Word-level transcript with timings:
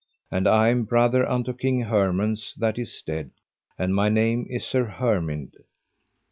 And 0.31 0.47
I 0.47 0.69
am 0.69 0.85
brother 0.85 1.29
unto 1.29 1.53
King 1.53 1.81
Hermance 1.81 2.55
that 2.55 2.79
is 2.79 3.03
dead, 3.05 3.29
and 3.77 3.93
my 3.93 4.09
name 4.09 4.47
is 4.49 4.65
Sir 4.65 4.85
Hermind. 4.97 5.51